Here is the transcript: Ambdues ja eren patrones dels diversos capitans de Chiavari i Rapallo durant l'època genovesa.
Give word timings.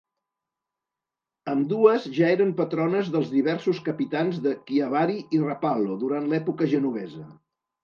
Ambdues 1.51 2.07
ja 2.15 2.31
eren 2.37 2.53
patrones 2.61 3.11
dels 3.17 3.29
diversos 3.35 3.83
capitans 3.91 4.41
de 4.47 4.57
Chiavari 4.65 5.21
i 5.39 5.45
Rapallo 5.45 6.01
durant 6.07 6.29
l'època 6.35 6.73
genovesa. 6.75 7.31